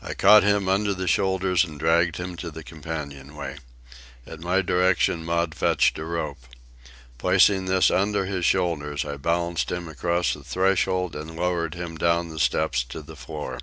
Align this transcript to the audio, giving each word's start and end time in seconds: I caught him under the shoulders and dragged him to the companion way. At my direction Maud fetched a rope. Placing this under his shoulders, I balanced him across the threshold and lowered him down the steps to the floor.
I 0.00 0.14
caught 0.14 0.42
him 0.42 0.70
under 0.70 0.94
the 0.94 1.06
shoulders 1.06 1.64
and 1.66 1.78
dragged 1.78 2.16
him 2.16 2.34
to 2.38 2.50
the 2.50 2.64
companion 2.64 3.36
way. 3.36 3.58
At 4.26 4.40
my 4.40 4.62
direction 4.62 5.22
Maud 5.22 5.54
fetched 5.54 5.98
a 5.98 6.04
rope. 6.06 6.42
Placing 7.18 7.66
this 7.66 7.90
under 7.90 8.24
his 8.24 8.46
shoulders, 8.46 9.04
I 9.04 9.18
balanced 9.18 9.70
him 9.70 9.86
across 9.86 10.32
the 10.32 10.42
threshold 10.42 11.14
and 11.14 11.36
lowered 11.36 11.74
him 11.74 11.98
down 11.98 12.30
the 12.30 12.38
steps 12.38 12.82
to 12.84 13.02
the 13.02 13.14
floor. 13.14 13.58